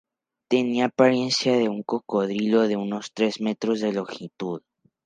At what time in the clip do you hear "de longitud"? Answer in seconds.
3.81-4.63